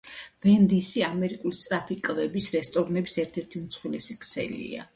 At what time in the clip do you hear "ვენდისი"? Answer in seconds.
0.45-1.03